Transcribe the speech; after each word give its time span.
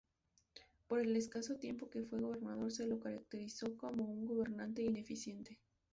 Por 0.87 0.97
el 0.99 1.15
escaso 1.15 1.57
tiempo 1.59 1.87
que 1.91 2.01
fue 2.01 2.19
gobernador, 2.19 2.71
se 2.71 2.87
lo 2.87 2.99
caracterizó 2.99 3.77
como 3.77 4.03
un 4.03 4.25
gobernante 4.25 4.81
ineficiente. 4.81 5.59